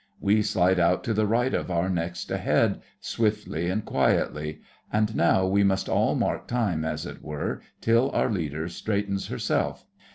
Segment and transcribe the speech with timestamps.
[0.19, 4.61] We slide out to the right of our next ahead, swiftly and quietly.
[4.91, 9.85] And now we must all mark time, as it were, till our leader straightens herself.